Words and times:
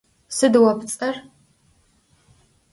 Sıd 0.37 0.53
vo 0.61 0.71
pts'er? 0.79 1.15